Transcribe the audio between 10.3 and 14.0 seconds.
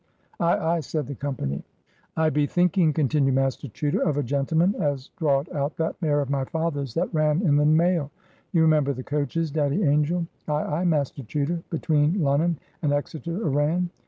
"Ay, ay, Master Chuter. Between Lonnon and Exeter a ran.